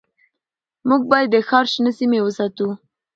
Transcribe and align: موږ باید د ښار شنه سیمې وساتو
موږ 0.87 1.01
باید 1.11 1.27
د 1.31 1.35
ښار 1.47 1.65
شنه 1.73 1.91
سیمې 1.99 2.19
وساتو 2.21 2.67